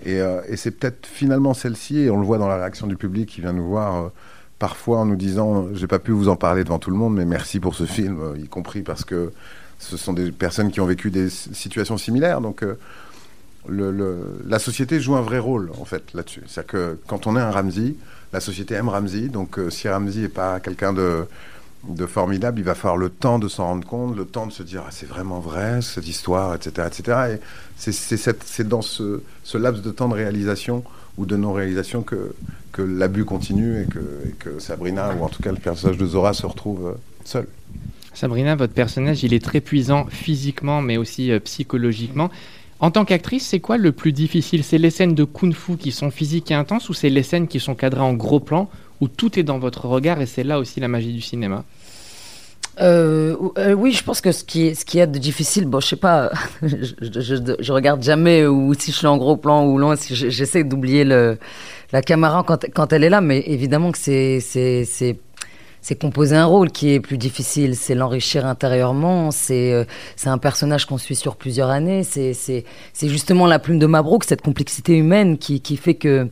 Et, 0.05 0.21
euh, 0.21 0.41
c'est 0.55 0.71
peut-être 0.71 1.05
finalement 1.07 1.53
celle-ci, 1.53 1.99
et 1.99 2.09
on 2.09 2.19
le 2.19 2.25
voit 2.25 2.37
dans 2.37 2.47
la 2.47 2.57
réaction 2.57 2.87
du 2.87 2.95
public 2.95 3.29
qui 3.29 3.41
vient 3.41 3.53
nous 3.53 3.67
voir 3.67 3.95
euh, 3.95 4.09
parfois 4.59 4.99
en 4.99 5.05
nous 5.05 5.15
disant 5.15 5.67
j'ai 5.73 5.87
pas 5.87 5.99
pu 5.99 6.11
vous 6.11 6.29
en 6.29 6.35
parler 6.35 6.63
devant 6.63 6.79
tout 6.79 6.91
le 6.91 6.97
monde, 6.97 7.15
mais 7.15 7.25
merci 7.25 7.59
pour 7.59 7.75
ce 7.75 7.85
film, 7.85 8.19
euh, 8.21 8.37
y 8.37 8.47
compris 8.47 8.81
parce 8.81 9.03
que 9.03 9.31
ce 9.79 9.97
sont 9.97 10.13
des 10.13 10.31
personnes 10.31 10.71
qui 10.71 10.79
ont 10.79 10.85
vécu 10.85 11.09
des 11.09 11.29
situations 11.29 11.97
similaires. 11.97 12.39
Donc 12.39 12.63
la 13.69 14.59
société 14.59 14.99
joue 14.99 15.15
un 15.15 15.21
vrai 15.21 15.39
rôle 15.39 15.71
en 15.79 15.85
fait 15.85 16.13
là-dessus. 16.13 16.43
C'est-à-dire 16.47 16.71
que 16.71 16.99
quand 17.07 17.27
on 17.27 17.37
est 17.37 17.41
un 17.41 17.51
Ramsey, 17.51 17.95
la 18.33 18.39
société 18.39 18.73
aime 18.75 18.89
Ramsey. 18.89 19.29
Donc 19.29 19.57
euh, 19.57 19.69
si 19.69 19.87
Ramsey 19.87 20.21
n'est 20.21 20.27
pas 20.27 20.59
quelqu'un 20.59 20.93
de 20.93 21.25
formidable, 22.07 22.59
il 22.59 22.65
va 22.65 22.75
falloir 22.75 22.97
le 22.97 23.09
temps 23.09 23.39
de 23.39 23.47
s'en 23.47 23.65
rendre 23.65 23.87
compte, 23.87 24.15
le 24.15 24.25
temps 24.25 24.47
de 24.47 24.51
se 24.51 24.63
dire 24.63 24.83
ah, 24.85 24.91
c'est 24.91 25.05
vraiment 25.05 25.39
vrai 25.39 25.81
cette 25.81 26.07
histoire, 26.07 26.55
etc., 26.55 26.87
etc. 26.87 27.17
Et 27.33 27.91
c'est 27.91 28.67
dans 28.67 28.81
ce, 28.81 29.21
laps 29.53 29.83
de 29.83 29.91
temps 29.91 30.09
de 30.09 30.15
réalisation 30.15 30.83
ou 31.17 31.25
de 31.25 31.37
non-réalisation 31.37 32.01
que, 32.03 32.33
l'abus 32.79 33.23
continue 33.23 33.83
et 33.83 33.85
que, 33.85 34.59
Sabrina 34.59 35.13
ou 35.13 35.23
en 35.23 35.29
tout 35.29 35.43
cas 35.43 35.51
le 35.51 35.57
personnage 35.57 35.97
de 35.97 36.05
Zora 36.05 36.33
se 36.33 36.45
retrouve 36.45 36.87
euh, 36.87 36.93
seul. 37.23 37.47
Sabrina, 38.15 38.55
votre 38.55 38.73
personnage, 38.73 39.23
il 39.23 39.33
est 39.33 39.43
très 39.43 39.61
puissant 39.61 40.05
physiquement, 40.07 40.81
mais 40.81 40.97
aussi 40.97 41.31
euh, 41.31 41.39
psychologiquement. 41.39 42.29
En 42.83 42.91
tant 42.91 43.05
qu'actrice, 43.05 43.47
c'est 43.47 43.61
quoi 43.61 43.77
le 43.77 43.93
plus 43.93 44.11
difficile? 44.11 44.61
C'est 44.61 44.77
les 44.77 44.89
scènes 44.89 45.15
de 45.15 45.23
kung-fu 45.23 45.77
qui 45.77 45.93
sont 45.93 46.11
physiques 46.11 46.51
et 46.51 46.53
intenses 46.53 46.89
ou 46.89 46.93
c'est 46.93 47.07
les 47.07 47.23
scènes 47.23 47.47
qui 47.47 47.61
sont 47.61 47.75
cadrées 47.75 48.01
en 48.01 48.11
gros 48.11 48.41
plan 48.41 48.69
où 48.99 49.07
tout 49.07 49.39
est 49.39 49.43
dans 49.43 49.57
votre 49.57 49.85
regard 49.85 50.19
et 50.19 50.25
c'est 50.25 50.43
là 50.43 50.59
aussi 50.59 50.81
la 50.81 50.89
magie 50.89 51.13
du 51.13 51.21
cinéma? 51.21 51.63
Euh, 52.81 53.37
euh, 53.57 53.71
oui, 53.71 53.93
je 53.93 54.03
pense 54.03 54.19
que 54.19 54.33
ce 54.33 54.43
qui 54.43 54.75
ce 54.75 54.83
qui 54.83 54.99
est 54.99 55.07
de 55.07 55.17
difficile, 55.17 55.65
bon, 55.65 55.79
je 55.79 55.87
sais 55.87 55.95
pas, 55.95 56.29
je, 56.61 57.71
regarde 57.71 58.03
jamais 58.03 58.45
ou 58.45 58.73
si 58.73 58.91
je 58.91 58.97
suis 58.97 59.07
en 59.07 59.15
gros 59.15 59.37
plan 59.37 59.65
ou 59.65 59.77
loin, 59.77 59.95
si 59.95 60.13
j'essaie 60.13 60.65
d'oublier 60.65 61.05
la 61.05 62.01
caméra 62.05 62.43
quand, 62.45 62.65
quand 62.75 62.91
elle 62.91 63.05
est 63.05 63.09
là, 63.09 63.21
mais 63.21 63.45
évidemment 63.47 63.93
que 63.93 63.97
c'est 63.97 64.41
c'est 64.41 64.83
c'est 64.83 65.17
c'est 65.83 65.95
composer 65.95 66.37
un 66.37 66.45
rôle 66.45 66.71
qui 66.71 66.93
est 66.93 67.01
plus 67.01 67.17
difficile, 67.17 67.75
c'est 67.75 67.93
l'enrichir 67.93 68.45
intérieurement, 68.45 69.31
c'est 69.31 69.73
euh, 69.73 69.83
c'est 70.15 70.29
un 70.29 70.37
personnage 70.37 70.85
qu'on 70.85 70.97
suit 70.97 71.15
sur 71.15 71.35
plusieurs 71.35 71.69
années, 71.69 72.03
c'est 72.03 72.33
c'est 72.33 73.09
justement 73.09 73.45
la 73.45 73.59
plume 73.59 73.79
de 73.79 73.85
Mabrouk, 73.85 74.23
cette 74.23 74.41
complexité 74.41 74.97
humaine 74.97 75.37
qui 75.37 75.59
qui 75.59 75.75
fait 75.75 75.95
que 75.95 76.29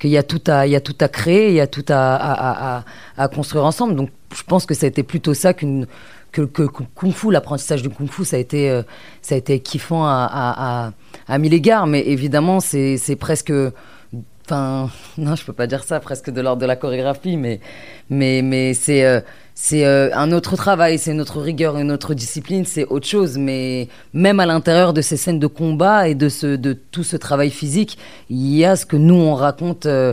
qu'il 0.00 0.10
y 0.10 0.16
a 0.16 0.22
tout 0.22 0.42
à 0.46 0.66
il 0.66 0.72
y 0.72 0.76
a 0.76 0.80
tout 0.80 0.96
à 1.00 1.08
créer, 1.08 1.50
il 1.50 1.54
y 1.54 1.60
a 1.60 1.66
tout 1.66 1.84
à 1.88 2.16
à, 2.16 2.78
à, 2.78 2.84
à 3.18 3.28
construire 3.28 3.66
ensemble. 3.66 3.94
Donc 3.94 4.08
je 4.34 4.42
pense 4.42 4.64
que 4.64 4.72
ça 4.72 4.86
a 4.86 4.88
été 4.88 5.02
plutôt 5.02 5.34
ça 5.34 5.52
qu'une 5.52 5.86
que, 6.32 6.42
que, 6.42 6.62
kung 6.62 7.12
fu, 7.12 7.30
l'apprentissage 7.30 7.82
du 7.82 7.90
kung 7.90 8.08
fu, 8.10 8.24
ça 8.24 8.36
a 8.36 8.38
été 8.40 8.70
euh, 8.70 8.82
ça 9.20 9.34
a 9.34 9.38
été 9.38 9.60
kiffant 9.60 10.04
à 10.06 10.28
à, 10.32 10.86
à, 10.86 10.92
à 11.28 11.38
mille 11.38 11.52
égards, 11.54 11.86
mais 11.86 12.00
évidemment 12.06 12.58
c'est 12.60 13.16
presque 13.20 13.52
Enfin, 14.46 14.90
non, 15.16 15.36
je 15.36 15.44
peux 15.44 15.54
pas 15.54 15.66
dire 15.66 15.84
ça, 15.84 16.00
presque 16.00 16.28
de 16.30 16.40
l'ordre 16.42 16.60
de 16.60 16.66
la 16.66 16.76
chorégraphie, 16.76 17.38
mais, 17.38 17.60
mais, 18.10 18.42
mais 18.42 18.74
c'est, 18.74 19.02
euh, 19.06 19.20
c'est 19.54 19.86
euh, 19.86 20.10
un 20.14 20.32
autre 20.32 20.54
travail, 20.56 20.98
c'est 20.98 21.12
une 21.12 21.22
autre 21.22 21.40
rigueur, 21.40 21.78
une 21.78 21.90
autre 21.90 22.12
discipline, 22.12 22.66
c'est 22.66 22.84
autre 22.84 23.06
chose. 23.06 23.38
Mais 23.38 23.88
même 24.12 24.40
à 24.40 24.46
l'intérieur 24.46 24.92
de 24.92 25.00
ces 25.00 25.16
scènes 25.16 25.38
de 25.38 25.46
combat 25.46 26.08
et 26.08 26.14
de, 26.14 26.28
ce, 26.28 26.56
de 26.56 26.74
tout 26.74 27.04
ce 27.04 27.16
travail 27.16 27.48
physique, 27.48 27.96
il 28.28 28.54
y 28.54 28.66
a 28.66 28.76
ce 28.76 28.84
que 28.84 28.98
nous 28.98 29.14
on 29.14 29.34
raconte 29.34 29.86
euh, 29.86 30.12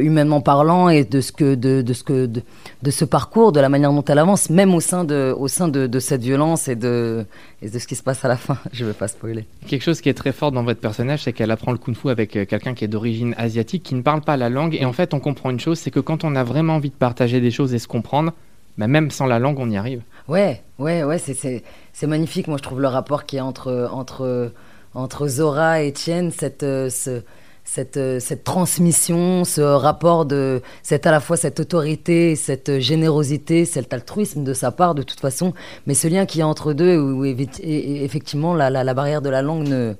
humainement 0.00 0.40
parlant 0.40 0.88
et 0.88 1.04
de 1.04 1.20
ce 1.20 1.30
que 1.30 1.54
de, 1.54 1.92
ce 1.92 2.02
que 2.02 2.24
de, 2.24 2.90
ce 2.90 3.04
parcours, 3.04 3.52
de 3.52 3.60
la 3.60 3.68
manière 3.68 3.92
dont 3.92 4.04
elle 4.04 4.20
avance, 4.20 4.48
même 4.48 4.74
au 4.74 4.80
sein 4.80 5.04
de 5.04 5.34
au 5.38 5.48
sein 5.48 5.68
de 5.68 5.98
cette 5.98 6.22
violence 6.22 6.66
et 6.68 6.76
de 6.76 7.26
et 7.62 7.68
de 7.68 7.78
ce 7.78 7.86
qui 7.86 7.96
se 7.96 8.02
passe 8.02 8.24
à 8.24 8.28
la 8.28 8.36
fin. 8.36 8.58
Je 8.72 8.84
vais 8.84 8.92
pas 8.92 9.08
spoiler. 9.08 9.46
Quelque 9.66 9.82
chose 9.82 10.00
qui 10.00 10.08
est 10.08 10.14
très 10.14 10.32
fort 10.32 10.52
dans 10.52 10.62
votre 10.62 10.80
personnage, 10.80 11.24
c'est 11.24 11.32
qu'elle 11.32 11.50
apprend 11.50 11.72
le 11.72 11.78
kung-fu 11.78 12.08
avec 12.10 12.30
quelqu'un 12.30 12.74
qui 12.74 12.84
est 12.84 12.88
d'origine 12.88 13.34
asiatique, 13.36 13.82
qui 13.82 13.94
ne 13.94 14.02
parle 14.02 14.20
pas 14.20 14.36
la 14.36 14.48
langue. 14.48 14.76
Et 14.78 14.84
en 14.84 14.92
fait, 14.92 15.14
on 15.14 15.20
comprend 15.20 15.50
une 15.50 15.60
chose, 15.60 15.78
c'est 15.78 15.90
que 15.90 16.00
quand 16.00 16.24
on 16.24 16.36
a 16.36 16.44
vraiment 16.44 16.76
envie 16.76 16.90
de 16.90 16.94
partager 16.94 17.40
des 17.40 17.50
choses 17.50 17.74
et 17.74 17.78
se 17.78 17.88
comprendre 17.88 18.32
mais 18.78 18.86
même 18.86 19.10
sans 19.10 19.26
la 19.26 19.38
langue, 19.38 19.58
on 19.58 19.68
y 19.68 19.76
arrive. 19.76 20.02
Ouais, 20.28 20.62
ouais, 20.78 21.02
ouais, 21.02 21.18
c'est 21.18 22.06
magnifique. 22.06 22.46
Moi, 22.46 22.56
je 22.58 22.62
trouve 22.62 22.80
le 22.80 22.86
rapport 22.86 23.26
qui 23.26 23.36
est 23.36 23.40
entre, 23.40 23.88
entre, 23.92 24.52
entre 24.94 25.26
Zora 25.26 25.82
et 25.82 25.88
Etienne, 25.88 26.30
cette, 26.30 26.62
euh, 26.62 26.88
ce, 26.88 27.22
cette, 27.70 27.98
euh, 27.98 28.18
cette 28.18 28.44
transmission, 28.44 29.44
ce 29.44 29.60
rapport 29.60 30.24
de, 30.24 30.62
cette 30.82 31.06
à 31.06 31.10
la 31.10 31.20
fois 31.20 31.36
cette 31.36 31.60
autorité, 31.60 32.34
cette 32.34 32.78
générosité, 32.78 33.66
cet 33.66 33.92
altruisme 33.92 34.42
de 34.42 34.54
sa 34.54 34.72
part 34.72 34.94
de 34.94 35.02
toute 35.02 35.20
façon, 35.20 35.52
mais 35.86 35.92
ce 35.92 36.08
lien 36.08 36.24
qui 36.24 36.40
est 36.40 36.44
entre 36.44 36.72
deux 36.72 36.96
où, 36.98 37.26
effectivement 37.26 38.54
la, 38.54 38.70
la, 38.70 38.94
barrière 38.94 39.20
de 39.20 39.28
la 39.28 39.42
langue 39.42 39.68
ne, 39.68 39.94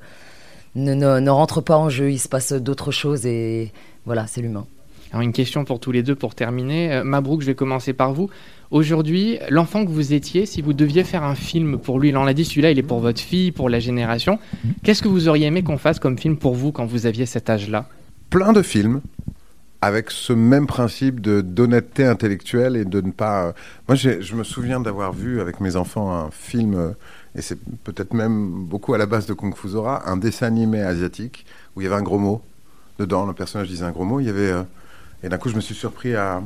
ne, 0.77 0.95
ne, 0.95 1.21
ne 1.21 1.31
rentre 1.31 1.61
pas 1.61 1.77
en 1.77 1.91
jeu, 1.91 2.11
il 2.11 2.19
se 2.19 2.29
passe 2.29 2.55
d'autres 2.55 2.91
choses 2.91 3.27
et 3.27 3.71
voilà, 4.07 4.27
c'est 4.27 4.41
l'humain. 4.41 4.67
Alors 5.13 5.23
une 5.23 5.35
question 5.35 5.65
pour 5.65 5.79
tous 5.79 5.93
les 5.93 6.03
deux 6.03 6.15
pour 6.15 6.35
terminer. 6.35 6.93
Euh, 6.93 7.05
Mabrouk, 7.05 7.43
je 7.43 7.47
vais 7.47 7.55
commencer 7.55 7.93
par 7.93 8.15
vous. 8.15 8.31
Aujourd'hui, 8.71 9.39
l'enfant 9.49 9.85
que 9.87 9.91
vous 9.91 10.13
étiez, 10.13 10.45
si 10.45 10.61
vous 10.61 10.75
deviez 10.75 11.03
faire 11.03 11.25
un 11.25 11.35
film 11.35 11.79
pour 11.79 11.99
lui, 11.99 12.11
il 12.11 12.17
en 12.19 12.27
a 12.27 12.35
dit, 12.35 12.45
celui-là, 12.45 12.71
il 12.71 12.79
est 12.79 12.83
pour 12.83 13.01
votre 13.01 13.21
fille, 13.21 13.51
pour 13.51 13.71
la 13.71 13.81
génération. 13.81 14.39
Qu'est-ce 14.83 15.03
que 15.03 15.09
vous 15.09 15.29
auriez 15.29 15.47
aimé 15.47 15.63
qu'on 15.63 15.79
fasse 15.79 15.99
comme 15.99 16.19
film 16.19 16.37
pour 16.37 16.55
vous 16.55 16.71
quand 16.71 16.85
vous 16.85 17.07
aviez 17.07 17.25
cet 17.25 17.49
âge-là? 17.49 17.89
Plein 18.29 18.53
de 18.53 18.61
films 18.61 19.01
avec 19.81 20.11
ce 20.11 20.33
même 20.33 20.67
principe 20.67 21.21
de 21.21 21.41
d'honnêteté 21.41 22.05
intellectuelle 22.05 22.77
et 22.77 22.85
de 22.85 23.01
ne 23.01 23.11
pas. 23.11 23.47
Euh, 23.47 23.53
moi, 23.87 23.95
je 23.95 24.35
me 24.35 24.43
souviens 24.43 24.81
d'avoir 24.81 25.13
vu 25.13 25.41
avec 25.41 25.61
mes 25.61 25.77
enfants 25.77 26.13
un 26.13 26.31
film, 26.31 26.75
euh, 26.75 26.91
et 27.37 27.43
c'est 27.43 27.59
peut-être 27.85 28.13
même 28.13 28.65
beaucoup 28.65 28.93
à 28.95 28.99
la 28.99 29.07
base 29.07 29.27
de 29.27 29.35
Kung 29.35 29.55
Fu 29.55 29.69
Zora, 29.69 30.11
un 30.11 30.17
dessin 30.17 30.47
animé 30.47 30.83
asiatique 30.83 31.47
où 31.75 31.81
il 31.81 31.85
y 31.85 31.87
avait 31.87 31.97
un 31.97 32.03
gros 32.03 32.19
mot 32.19 32.43
dedans. 32.99 33.25
Le 33.25 33.33
personnage 33.33 33.69
disait 33.69 33.85
un 33.85 33.93
gros 33.93 34.05
mot. 34.05 34.21
Il 34.21 34.27
y 34.27 34.31
avait 34.31 34.51
euh, 34.51 34.63
et 35.23 35.29
d'un 35.29 35.39
coup, 35.39 35.49
je 35.49 35.57
me 35.57 35.61
suis 35.61 35.75
surpris 35.75 36.15
à, 36.15 36.43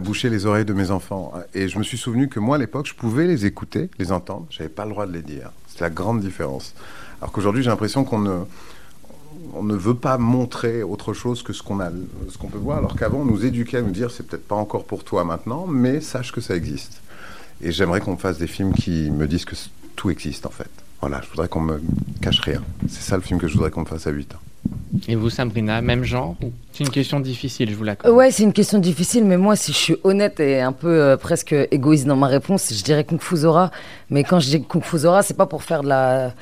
boucher 0.00 0.30
les 0.30 0.46
oreilles 0.46 0.64
de 0.64 0.72
mes 0.72 0.90
enfants. 0.90 1.32
Et 1.54 1.68
je 1.68 1.78
me 1.78 1.84
suis 1.84 1.96
souvenu 1.96 2.28
que 2.28 2.40
moi, 2.40 2.56
à 2.56 2.58
l'époque, 2.58 2.86
je 2.86 2.94
pouvais 2.94 3.26
les 3.26 3.46
écouter, 3.46 3.88
les 3.98 4.10
entendre. 4.10 4.46
J'avais 4.50 4.68
pas 4.68 4.84
le 4.84 4.90
droit 4.90 5.06
de 5.06 5.12
les 5.12 5.22
dire. 5.22 5.52
C'est 5.68 5.80
la 5.80 5.90
grande 5.90 6.20
différence. 6.20 6.74
Alors 7.20 7.30
qu'aujourd'hui, 7.32 7.62
j'ai 7.62 7.70
l'impression 7.70 8.04
qu'on 8.04 8.18
ne, 8.18 9.74
veut 9.74 9.94
pas 9.94 10.18
montrer 10.18 10.82
autre 10.82 11.12
chose 11.12 11.42
que 11.42 11.52
ce 11.52 11.62
qu'on 11.62 11.78
peut 11.78 12.58
voir. 12.58 12.78
Alors 12.78 12.96
qu'avant, 12.96 13.18
on 13.18 13.24
nous 13.24 13.44
éduquait 13.44 13.78
à 13.78 13.82
nous 13.82 13.92
dire, 13.92 14.10
c'est 14.10 14.26
peut-être 14.26 14.46
pas 14.46 14.56
encore 14.56 14.84
pour 14.84 15.04
toi 15.04 15.24
maintenant, 15.24 15.66
mais 15.68 16.00
sache 16.00 16.32
que 16.32 16.40
ça 16.40 16.56
existe. 16.56 17.00
Et 17.62 17.70
j'aimerais 17.70 18.00
qu'on 18.00 18.16
fasse 18.16 18.38
des 18.38 18.48
films 18.48 18.74
qui 18.74 19.10
me 19.10 19.26
disent 19.28 19.44
que 19.44 19.54
tout 19.94 20.10
existe 20.10 20.46
en 20.46 20.50
fait. 20.50 20.68
Voilà, 21.00 21.22
je 21.22 21.28
voudrais 21.30 21.48
qu'on 21.48 21.60
me 21.60 21.80
cache 22.20 22.40
rien. 22.40 22.62
C'est 22.88 23.02
ça 23.02 23.16
le 23.16 23.22
film 23.22 23.38
que 23.38 23.46
je 23.46 23.54
voudrais 23.54 23.70
qu'on 23.70 23.82
me 23.82 23.86
fasse 23.86 24.06
à 24.06 24.10
8 24.10 24.34
ans. 24.34 24.40
Et 25.08 25.14
vous, 25.14 25.30
Sabrina, 25.30 25.80
même 25.80 26.04
genre 26.04 26.36
C'est 26.72 26.84
une 26.84 26.90
question 26.90 27.20
difficile, 27.20 27.70
je 27.70 27.76
vous 27.76 27.84
l'accorde. 27.84 28.14
Ouais, 28.14 28.30
c'est 28.30 28.42
une 28.42 28.52
question 28.52 28.78
difficile, 28.78 29.24
mais 29.24 29.36
moi, 29.36 29.54
si 29.54 29.72
je 29.72 29.76
suis 29.76 29.96
honnête 30.04 30.40
et 30.40 30.60
un 30.60 30.72
peu 30.72 30.88
euh, 30.88 31.16
presque 31.16 31.54
égoïste 31.70 32.06
dans 32.06 32.16
ma 32.16 32.26
réponse, 32.26 32.72
je 32.72 32.82
dirais 32.82 33.04
Kung 33.04 33.20
Fu 33.20 33.36
Zora. 33.36 33.70
Mais 34.10 34.24
quand 34.24 34.40
je 34.40 34.48
dis 34.48 34.62
Kung 34.62 34.82
Fu 34.82 34.98
Zora, 34.98 35.22
c'est 35.22 35.36
pas 35.36 35.46
pour 35.46 35.62
faire 35.62 35.82
la, 35.82 36.32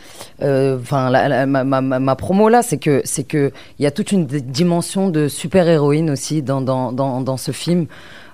euh, 0.42 0.78
enfin, 0.80 1.10
ma, 1.10 2.16
promo 2.16 2.48
là, 2.48 2.62
c'est 2.62 2.78
que 2.78 3.52
y 3.78 3.86
a 3.86 3.90
toute 3.90 4.12
une 4.12 4.26
dimension 4.26 5.08
de 5.08 5.28
super 5.28 5.68
héroïne 5.68 6.10
aussi 6.10 6.42
dans, 6.42 6.60
dans, 6.60 6.92
dans 6.92 7.36
ce 7.36 7.52
film. 7.52 7.86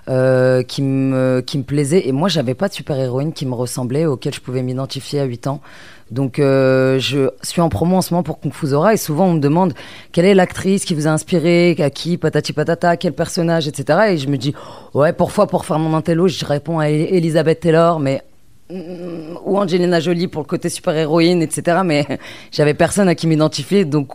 Euh, 0.09 0.63
qui, 0.63 0.81
me, 0.81 1.43
qui 1.45 1.59
me 1.59 1.63
plaisait. 1.63 2.07
Et 2.07 2.11
moi, 2.11 2.27
j'avais 2.27 2.55
pas 2.55 2.67
de 2.67 2.73
super-héroïne 2.73 3.33
qui 3.33 3.45
me 3.45 3.53
ressemblait, 3.53 4.07
auquel 4.07 4.33
je 4.33 4.41
pouvais 4.41 4.63
m'identifier 4.63 5.19
à 5.19 5.25
8 5.25 5.45
ans. 5.45 5.61
Donc, 6.09 6.39
euh, 6.39 6.97
je 6.99 7.29
suis 7.43 7.61
en 7.61 7.69
promo 7.69 7.97
en 7.97 8.01
ce 8.01 8.11
moment 8.11 8.23
pour 8.23 8.39
Kung 8.39 8.51
Fu 8.51 8.67
Zora 8.67 8.95
et 8.95 8.97
souvent 8.97 9.27
on 9.27 9.35
me 9.35 9.39
demande 9.39 9.73
quelle 10.11 10.25
est 10.25 10.33
l'actrice 10.33 10.85
qui 10.85 10.95
vous 10.95 11.07
a 11.07 11.11
inspiré, 11.11 11.75
à 11.79 11.91
qui, 11.91 12.17
patati 12.17 12.51
patata, 12.51 12.97
quel 12.97 13.13
personnage, 13.13 13.67
etc. 13.67 13.99
Et 14.09 14.17
je 14.17 14.27
me 14.27 14.37
dis, 14.37 14.53
ouais, 14.95 15.13
parfois 15.13 15.45
pour 15.45 15.65
faire 15.65 15.77
mon 15.77 15.95
intello, 15.95 16.27
je 16.27 16.43
réponds 16.45 16.79
à 16.79 16.89
Elizabeth 16.89 17.59
Taylor, 17.59 17.99
mais 17.99 18.23
mm, 18.71 19.37
ou 19.45 19.57
Angelina 19.57 19.99
Jolie 19.99 20.27
pour 20.27 20.41
le 20.41 20.47
côté 20.47 20.67
super-héroïne, 20.69 21.43
etc. 21.43 21.81
Mais 21.85 22.05
j'avais 22.51 22.73
personne 22.73 23.07
à 23.07 23.13
qui 23.13 23.27
m'identifier, 23.27 23.85
donc 23.85 24.09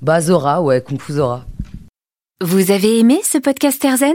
bah 0.00 0.20
Zora, 0.20 0.62
ouais, 0.62 0.80
Kung 0.80 1.00
Fu 1.00 1.14
Zora. 1.14 1.44
Vous 2.40 2.70
avez 2.70 3.00
aimé 3.00 3.18
ce 3.24 3.38
podcast 3.38 3.84
Erzen? 3.84 4.14